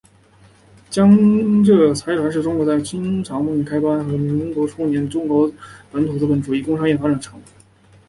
[0.89, 5.47] 江浙财团是中国在清朝末年开阜和民国初年中国
[5.91, 7.41] 本土资本主义工商业发展的产物。